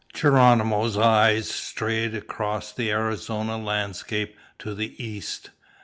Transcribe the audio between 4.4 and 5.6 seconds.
to the east.